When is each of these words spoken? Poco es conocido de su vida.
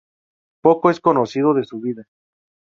Poco 0.63 0.89
es 0.89 0.99
conocido 0.99 1.53
de 1.53 1.63
su 1.63 1.79
vida. 1.79 2.07